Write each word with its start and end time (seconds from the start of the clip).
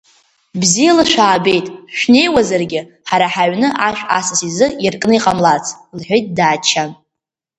Бзиала 0.59 1.03
шәаабеит 1.11 1.67
шәнеиуазаргьы, 1.97 2.81
ҳара 3.09 3.27
ҳаҩны 3.33 3.67
ашә 3.87 4.03
асас 4.17 4.41
изы 4.49 4.67
иаркны 4.83 5.13
иҟамлац,— 5.17 5.65
лҳәеит 5.97 6.25
дааччан. 6.37 6.89